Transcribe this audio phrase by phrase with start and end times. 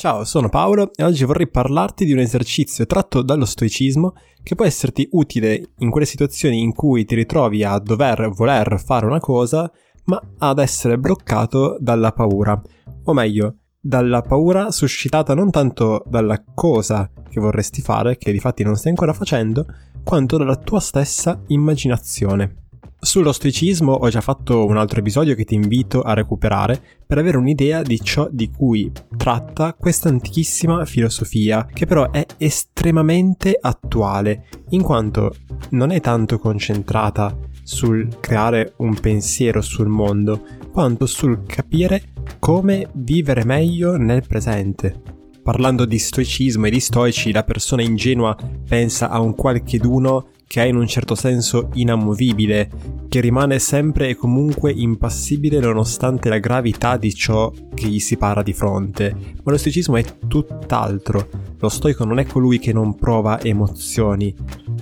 [0.00, 4.64] Ciao, sono Paolo e oggi vorrei parlarti di un esercizio tratto dallo stoicismo che può
[4.64, 9.70] esserti utile in quelle situazioni in cui ti ritrovi a dover voler fare una cosa,
[10.06, 12.58] ma ad essere bloccato dalla paura.
[13.04, 18.62] O meglio, dalla paura suscitata non tanto dalla cosa che vorresti fare, che di fatti
[18.62, 19.66] non stai ancora facendo,
[20.02, 22.69] quanto dalla tua stessa immaginazione.
[23.02, 27.38] Sullo stoicismo ho già fatto un altro episodio che ti invito a recuperare per avere
[27.38, 34.82] un'idea di ciò di cui tratta questa antichissima filosofia, che però è estremamente attuale, in
[34.82, 35.34] quanto
[35.70, 43.46] non è tanto concentrata sul creare un pensiero sul mondo, quanto sul capire come vivere
[43.46, 45.00] meglio nel presente.
[45.42, 48.36] Parlando di stoicismo e di stoici, la persona ingenua
[48.68, 52.68] pensa a un qualcheduno che è in un certo senso inamovibile,
[53.08, 58.42] che rimane sempre e comunque impassibile nonostante la gravità di ciò che gli si para
[58.42, 59.14] di fronte.
[59.44, 61.28] Ma lo stoicismo è tutt'altro.
[61.56, 64.34] Lo stoico non è colui che non prova emozioni,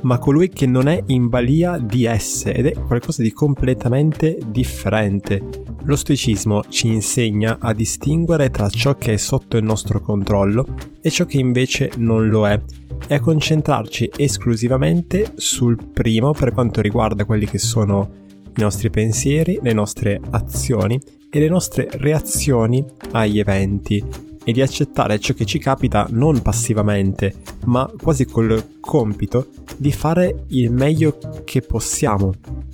[0.05, 5.77] ma colui che non è in balia di esse ed è qualcosa di completamente differente.
[5.89, 10.67] Lo stoicismo ci insegna a distinguere tra ciò che è sotto il nostro controllo
[11.00, 12.61] e ciò che invece non lo è
[13.06, 18.11] e a concentrarci esclusivamente sul primo per quanto riguarda quelli che sono
[18.55, 24.05] i nostri pensieri, le nostre azioni e le nostre reazioni agli eventi
[24.48, 27.34] e di accettare ciò che ci capita non passivamente,
[27.66, 32.32] ma quasi col compito di fare il meglio che possiamo,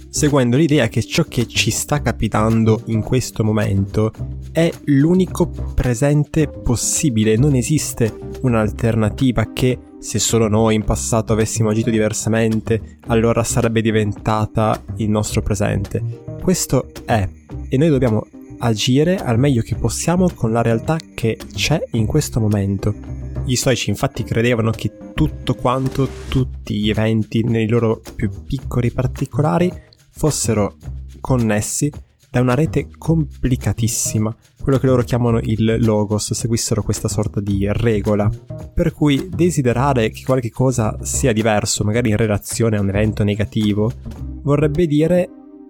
[0.09, 4.13] seguendo l'idea che ciò che ci sta capitando in questo momento
[4.53, 11.91] è l'unico presente possibile, non esiste un'alternativa che se solo noi in passato avessimo agito
[11.91, 16.23] diversamente, allora sarebbe diventata il nostro presente.
[16.41, 17.29] Questo è,
[17.69, 18.25] e noi dobbiamo
[18.59, 22.95] agire al meglio che possiamo con la realtà che c'è in questo momento.
[23.45, 29.71] Gli stoici infatti credevano che tutto quanto, tutti gli eventi nei loro più piccoli particolari
[30.11, 30.77] fossero
[31.21, 31.91] connessi
[32.35, 38.29] da una rete complicatissima, quello che loro chiamano il logos, seguissero questa sorta di regola,
[38.75, 43.93] per cui desiderare che qualche cosa sia diverso, magari in relazione a un evento negativo,
[44.43, 45.29] vorrebbe dire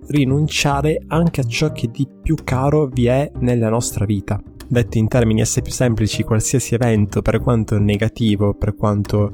[0.08, 4.40] rinunciare anche a ciò che di più caro vi è nella nostra vita.
[4.66, 9.30] Detto in termini assai più semplici, qualsiasi evento, per quanto negativo, per quanto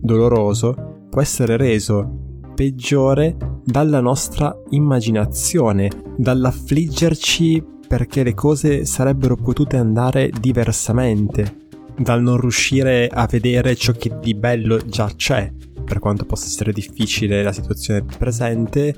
[0.00, 10.30] doloroso, può essere reso peggiore dalla nostra immaginazione, dall'affliggerci perché le cose sarebbero potute andare
[10.40, 11.62] diversamente,
[11.96, 15.52] dal non riuscire a vedere ciò che di bello già c'è,
[15.84, 18.94] per quanto possa essere difficile la situazione presente,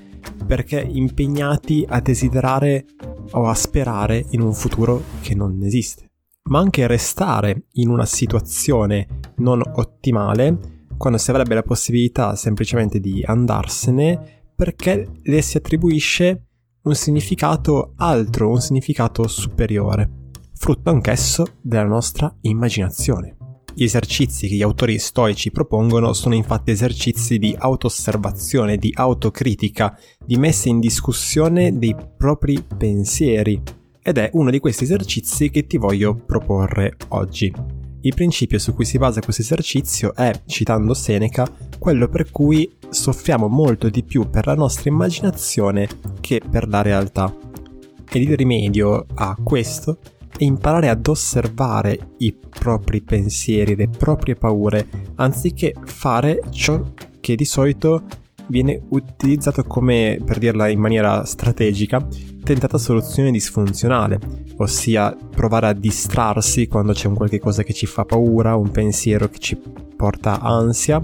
[0.46, 2.86] perché impegnati a desiderare
[3.32, 6.10] o a sperare in un futuro che non esiste.
[6.44, 9.06] Ma anche restare in una situazione
[9.36, 16.46] non ottimale quando si avrebbe la possibilità semplicemente di andarsene perché le si attribuisce
[16.82, 23.35] un significato altro, un significato superiore, frutto anch'esso della nostra immaginazione.
[23.78, 30.36] Gli esercizi che gli autori stoici propongono sono infatti esercizi di autoosservazione, di autocritica, di
[30.36, 33.60] messa in discussione dei propri pensieri.
[34.02, 37.52] Ed è uno di questi esercizi che ti voglio proporre oggi.
[38.00, 41.46] Il principio su cui si basa questo esercizio è, citando Seneca,
[41.78, 45.86] quello per cui soffriamo molto di più per la nostra immaginazione
[46.22, 47.30] che per la realtà.
[48.10, 49.98] E il rimedio a questo
[50.36, 54.86] è imparare ad osservare i propri pensieri, le proprie paure,
[55.16, 56.82] anziché fare ciò
[57.20, 58.04] che di solito
[58.48, 62.06] viene utilizzato come, per dirla in maniera strategica,
[62.42, 64.20] tentata soluzione disfunzionale,
[64.58, 69.28] ossia provare a distrarsi quando c'è un qualche cosa che ci fa paura, un pensiero
[69.28, 69.58] che ci
[69.96, 71.02] porta ansia,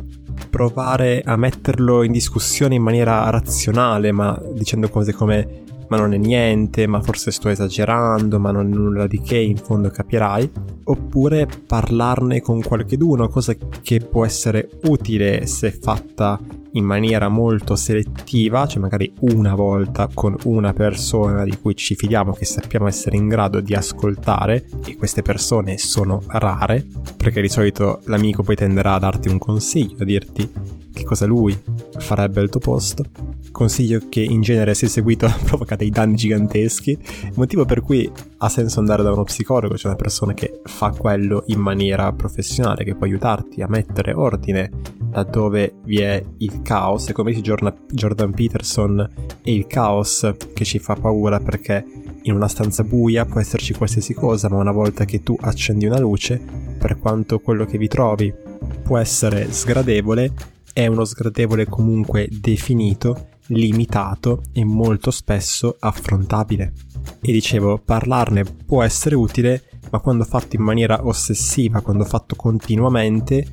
[0.50, 5.61] provare a metterlo in discussione in maniera razionale, ma dicendo cose come
[5.92, 9.58] ma non è niente, ma forse sto esagerando, ma non è nulla di che, in
[9.58, 10.50] fondo capirai,
[10.84, 16.40] oppure parlarne con qualcheduno, cosa che può essere utile se fatta
[16.72, 22.32] in maniera molto selettiva, cioè magari una volta con una persona di cui ci fidiamo
[22.32, 26.86] che sappiamo essere in grado di ascoltare e queste persone sono rare,
[27.16, 30.50] perché di solito l'amico poi tenderà a darti un consiglio, a dirti
[30.92, 31.58] che cosa lui
[31.98, 33.04] farebbe al tuo posto.
[33.50, 36.98] Consiglio che in genere se seguito provoca dei danni giganteschi,
[37.34, 41.44] motivo per cui ha senso andare da uno psicologo, cioè una persona che fa quello
[41.46, 44.70] in maniera professionale, che può aiutarti a mettere ordine
[45.12, 47.54] laddove vi è il caos, e come dice
[47.88, 49.10] Jordan Peterson,
[49.42, 51.84] è il caos che ci fa paura perché
[52.22, 55.98] in una stanza buia può esserci qualsiasi cosa, ma una volta che tu accendi una
[55.98, 56.40] luce
[56.78, 58.32] per quanto quello che vi trovi
[58.82, 60.32] può essere sgradevole,
[60.72, 66.72] è uno sgradevole comunque definito, limitato e molto spesso affrontabile.
[67.20, 73.44] E dicevo, parlarne può essere utile, ma quando fatto in maniera ossessiva, quando fatto continuamente,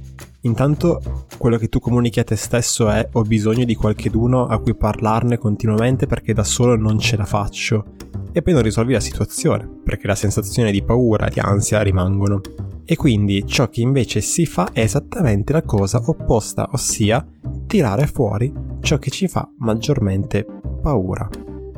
[0.41, 4.75] intanto quello che tu comunichi a te stesso è ho bisogno di qualcheduno a cui
[4.75, 7.85] parlarne continuamente perché da solo non ce la faccio.
[8.31, 12.41] E poi non risolvi la situazione, perché la sensazione di paura, di ansia rimangono.
[12.85, 17.25] E quindi ciò che invece si fa è esattamente la cosa opposta, ossia
[17.67, 18.51] tirare fuori
[18.81, 20.45] ciò che ci fa maggiormente
[20.81, 21.27] paura.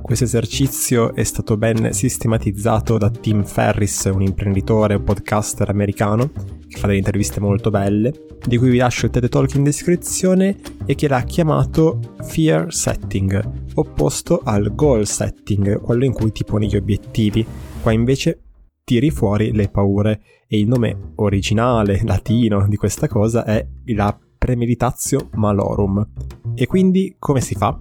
[0.02, 6.32] Questo esercizio è stato ben sistematizzato da Tim Ferris, un imprenditore, un podcaster americano,
[6.72, 8.14] che fa delle interviste molto belle,
[8.48, 13.74] di cui vi lascio il TED Talk in descrizione e che l'ha chiamato Fear Setting,
[13.76, 17.46] opposto al Goal Setting, quello in cui ti poni gli obiettivi.
[17.82, 18.42] Qua invece
[18.86, 25.30] tiri fuori le paure e il nome originale latino di questa cosa è la premeditatio
[25.34, 26.08] malorum.
[26.56, 27.78] E quindi come si fa?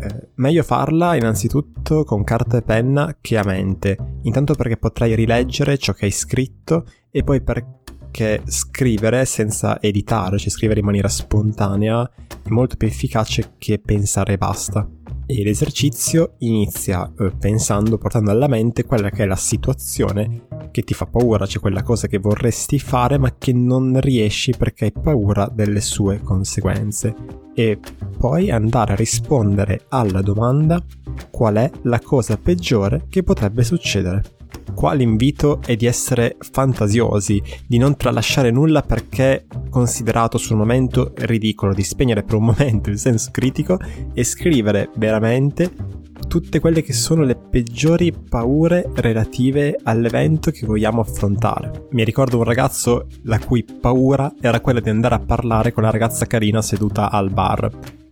[0.00, 5.76] Eh, meglio farla innanzitutto con carta e penna che a mente, intanto perché potrai rileggere
[5.76, 7.42] ciò che hai scritto e poi
[8.10, 12.10] perché scrivere senza editare, cioè scrivere in maniera spontanea,
[12.42, 14.88] è molto più efficace che pensare e basta
[15.30, 20.94] e l'esercizio inizia eh, pensando, portando alla mente quella che è la situazione che ti
[20.94, 25.46] fa paura, cioè quella cosa che vorresti fare ma che non riesci perché hai paura
[25.52, 27.14] delle sue conseguenze.
[27.54, 27.78] E
[28.16, 30.82] poi andare a rispondere alla domanda
[31.30, 34.37] qual è la cosa peggiore che potrebbe succedere.
[34.74, 41.74] Qua l'invito è di essere fantasiosi, di non tralasciare nulla perché considerato sul momento ridicolo,
[41.74, 43.78] di spegnere per un momento il senso critico
[44.14, 45.96] e scrivere veramente
[46.28, 51.88] tutte quelle che sono le peggiori paure relative all'evento che vogliamo affrontare.
[51.92, 55.90] Mi ricordo un ragazzo la cui paura era quella di andare a parlare con la
[55.90, 57.70] ragazza carina seduta al bar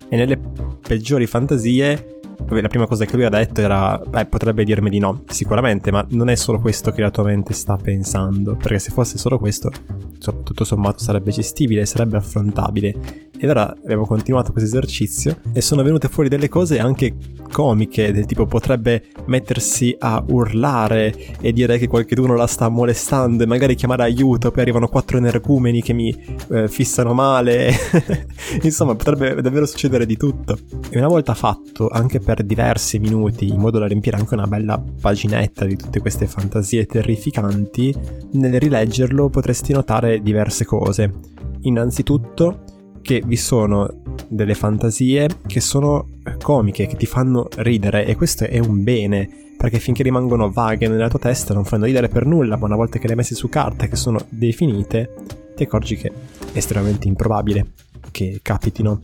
[0.09, 0.39] e nelle
[0.87, 2.16] peggiori fantasie
[2.49, 6.05] la prima cosa che lui ha detto era, beh, potrebbe dirmi di no, sicuramente, ma
[6.11, 9.71] non è solo questo che la tua mente sta pensando, perché se fosse solo questo,
[10.19, 13.25] tutto sommato sarebbe gestibile, sarebbe affrontabile.
[13.39, 17.15] E allora abbiamo continuato questo esercizio e sono venute fuori delle cose anche
[17.53, 23.47] comiche, del tipo potrebbe mettersi a urlare e dire che qualcuno la sta molestando e
[23.47, 26.15] magari chiamare aiuto, poi arrivano quattro energumeni che mi
[26.51, 27.73] eh, fissano male.
[28.63, 30.59] Insomma, potrebbe davvero succedere di tutto.
[30.89, 34.83] E una volta fatto, anche per diversi minuti, in modo da riempire anche una bella
[35.01, 37.95] paginetta di tutte queste fantasie terrificanti,
[38.33, 41.13] nel rileggerlo potresti notare diverse cose.
[41.61, 42.65] Innanzitutto,
[43.01, 46.09] che vi sono delle fantasie che sono
[46.43, 51.09] comiche, che ti fanno ridere e questo è un bene, perché finché rimangono vaghe nella
[51.09, 53.49] tua testa non fanno ridere per nulla, ma una volta che le hai messe su
[53.49, 55.15] carta, che sono definite,
[55.55, 56.13] ti accorgi che è
[56.55, 57.71] estremamente improbabile
[58.11, 59.01] che capitino.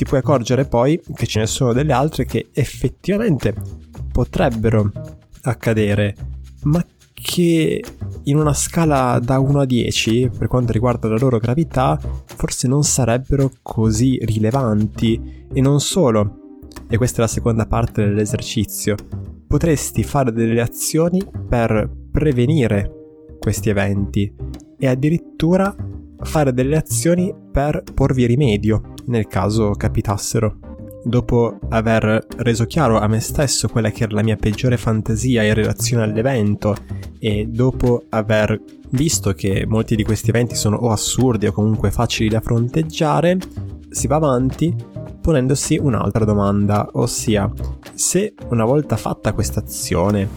[0.00, 3.54] Ti puoi accorgere poi che ce ne sono delle altre che effettivamente
[4.10, 4.90] potrebbero
[5.42, 6.16] accadere,
[6.62, 6.82] ma
[7.12, 7.84] che
[8.22, 12.82] in una scala da 1 a 10, per quanto riguarda la loro gravità, forse non
[12.82, 15.44] sarebbero così rilevanti.
[15.52, 18.94] E non solo, e questa è la seconda parte dell'esercizio,
[19.46, 24.32] potresti fare delle azioni per prevenire questi eventi
[24.78, 25.76] e addirittura
[26.22, 30.58] fare delle azioni per porvi rimedio nel caso capitassero.
[31.02, 35.54] Dopo aver reso chiaro a me stesso quella che era la mia peggiore fantasia in
[35.54, 36.76] relazione all'evento
[37.18, 42.28] e dopo aver visto che molti di questi eventi sono o assurdi o comunque facili
[42.28, 43.38] da fronteggiare,
[43.88, 44.74] si va avanti
[45.20, 47.50] ponendosi un'altra domanda, ossia
[47.94, 50.28] se una volta fatta questa azione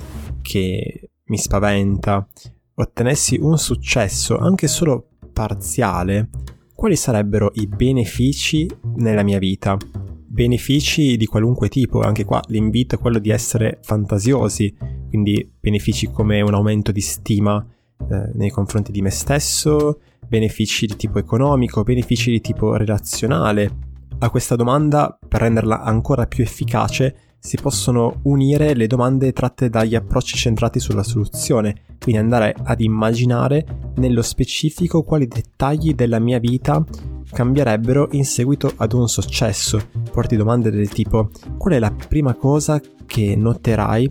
[0.41, 2.27] che mi spaventa,
[2.75, 6.29] ottenessi un successo anche solo parziale,
[6.83, 9.77] quali sarebbero i benefici nella mia vita?
[10.27, 14.75] benefici di qualunque tipo, anche qua l'invito è quello di essere fantasiosi,
[15.07, 17.65] quindi benefici come un aumento di stima
[18.09, 23.71] eh, nei confronti di me stesso, benefici di tipo economico, benefici di tipo relazionale.
[24.19, 29.95] A questa domanda, per renderla ancora più efficace, si possono unire le domande tratte dagli
[29.95, 36.81] approcci centrati sulla soluzione, quindi andare ad immaginare nello specifico quali dettagli della mia vita
[37.29, 39.89] cambierebbero in seguito ad un successo.
[40.09, 44.09] Porti domande del tipo qual è la prima cosa che noterai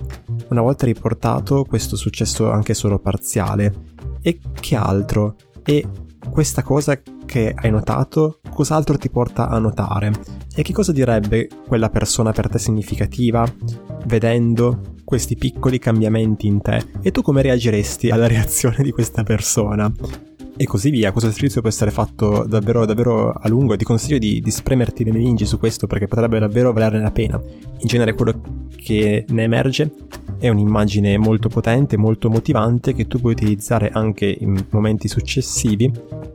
[0.51, 3.73] una volta riportato questo successo anche solo parziale?
[4.21, 5.37] E che altro?
[5.65, 5.87] E
[6.31, 7.01] questa cosa
[7.33, 10.13] che hai notato, cos'altro ti porta a notare?
[10.55, 13.51] E che cosa direbbe quella persona per te significativa
[14.05, 16.85] vedendo questi piccoli cambiamenti in te?
[17.01, 19.91] E tu come reagiresti alla reazione di questa persona?
[20.55, 21.11] e così via.
[21.11, 25.03] Questo esercizio può essere fatto davvero, davvero a lungo e ti consiglio di, di spremerti
[25.03, 27.41] le meningi su questo perché potrebbe davvero valerne la pena.
[27.79, 29.91] In genere quello che ne emerge
[30.39, 35.91] è un'immagine molto potente, molto motivante che tu puoi utilizzare anche in momenti successivi,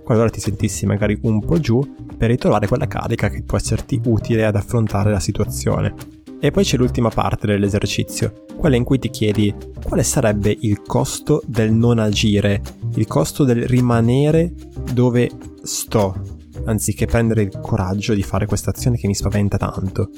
[0.08, 1.86] qualora ti sentissi magari un po' giù,
[2.16, 5.94] per ritrovare quella carica che può esserti utile ad affrontare la situazione.
[6.40, 11.44] E poi c'è l'ultima parte dell'esercizio, quella in cui ti chiedi quale sarebbe il costo
[11.46, 12.62] del non agire,
[12.96, 14.54] il costo del rimanere
[14.94, 15.30] dove
[15.64, 16.16] sto,
[16.64, 20.10] anziché prendere il coraggio di fare questa azione che mi spaventa tanto.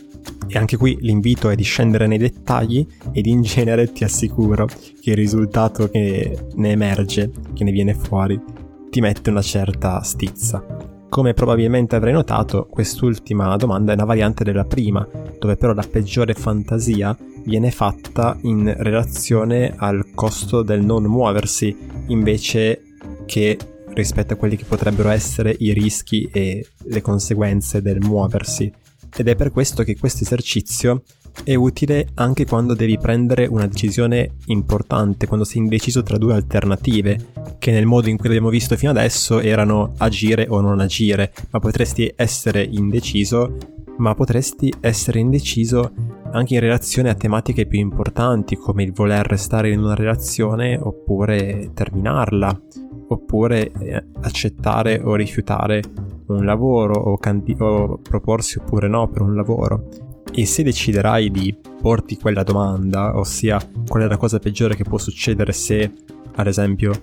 [0.46, 5.10] E anche qui l'invito è di scendere nei dettagli ed in genere ti assicuro che
[5.10, 8.39] il risultato che ne emerge, che ne viene fuori,
[8.89, 10.63] ti mette una certa stizza.
[11.10, 15.08] Come probabilmente avrai notato, quest'ultima domanda è una variante della prima,
[15.39, 21.75] dove però la peggiore fantasia viene fatta in relazione al costo del non muoversi,
[22.08, 22.84] invece
[23.25, 23.58] che
[23.93, 28.72] rispetto a quelli che potrebbero essere i rischi e le conseguenze del muoversi.
[29.15, 31.03] Ed è per questo che questo esercizio
[31.43, 37.58] è utile anche quando devi prendere una decisione importante, quando sei indeciso tra due alternative,
[37.58, 41.60] che nel modo in cui l'abbiamo visto fino adesso erano agire o non agire, ma
[41.60, 43.58] potresti essere indeciso,
[43.98, 45.91] ma potresti essere indeciso
[46.31, 51.72] anche in relazione a tematiche più importanti come il voler restare in una relazione oppure
[51.74, 52.62] terminarla,
[53.10, 55.81] oppure eh, accettare o rifiutare
[56.27, 60.09] un lavoro o, candi- o proporsi oppure no per un lavoro.
[60.31, 64.98] E se deciderai di porti quella domanda, ossia qual è la cosa peggiore che può
[64.98, 65.91] succedere se,
[66.36, 66.93] ad esempio,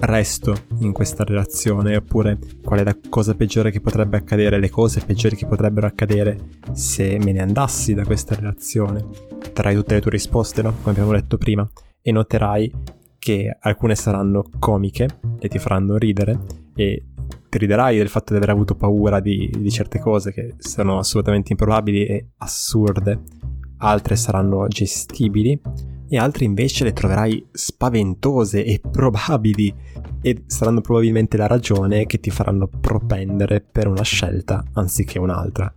[0.00, 5.02] resto in questa relazione, oppure qual è la cosa peggiore che potrebbe accadere, le cose
[5.04, 6.38] peggiori che potrebbero accadere
[6.72, 9.04] se me ne andassi da questa relazione.
[9.52, 10.74] Darai tutte le tue risposte, no?
[10.82, 11.68] Come abbiamo detto prima,
[12.02, 12.72] e noterai
[13.18, 15.06] che alcune saranno comiche
[15.38, 16.38] e ti faranno ridere
[16.74, 17.04] e
[17.50, 21.52] ti riderai del fatto di aver avuto paura di, di certe cose che sono assolutamente
[21.52, 23.20] improbabili e assurde,
[23.78, 25.60] altre saranno gestibili
[26.08, 29.74] e altre invece le troverai spaventose e probabili
[30.22, 35.72] e saranno probabilmente la ragione che ti faranno propendere per una scelta anziché un'altra.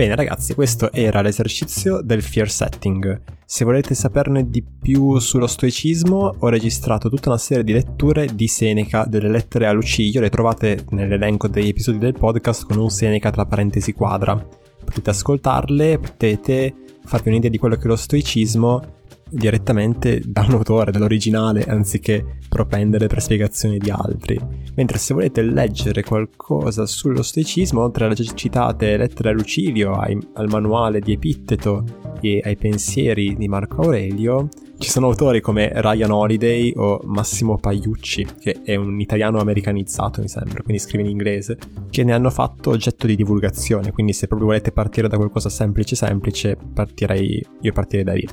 [0.00, 3.20] Bene ragazzi, questo era l'esercizio del fear setting.
[3.52, 8.46] Se volete saperne di più sullo stoicismo, ho registrato tutta una serie di letture di
[8.46, 13.32] Seneca delle lettere a Luciglio, le trovate nell'elenco degli episodi del podcast con un Seneca
[13.32, 14.36] tra parentesi quadra.
[14.84, 16.72] Potete ascoltarle, potete
[17.04, 18.82] farvi un'idea di quello che è lo stoicismo
[19.30, 24.38] direttamente dall'autore, dall'originale, anziché propendere per spiegazioni di altri.
[24.74, 30.48] Mentre se volete leggere qualcosa sullo stoicismo, oltre alle citate lettere a Lucilio, ai, al
[30.48, 31.84] manuale di Epitteto
[32.20, 34.48] e ai pensieri di Marco Aurelio,
[34.80, 40.28] ci sono autori come Ryan Holiday o Massimo Pagliucci, che è un italiano americanizzato, mi
[40.28, 41.58] sembra, quindi scrive in inglese,
[41.90, 45.96] che ne hanno fatto oggetto di divulgazione, quindi se proprio volete partire da qualcosa semplice
[45.96, 48.28] semplice, partirei, io partirei da lì.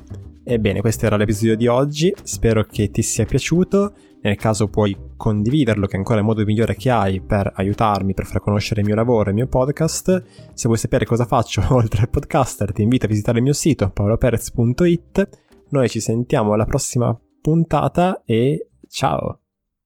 [0.50, 5.88] Ebbene, questo era l'episodio di oggi, spero che ti sia piaciuto, nel caso puoi condividerlo,
[5.88, 8.96] che è ancora il modo migliore che hai per aiutarmi, per far conoscere il mio
[8.96, 10.24] lavoro e il mio podcast.
[10.54, 13.90] Se vuoi sapere cosa faccio oltre al podcaster, ti invito a visitare il mio sito
[13.90, 15.30] paoloperez.it.
[15.72, 19.47] Noi ci sentiamo alla prossima puntata e ciao!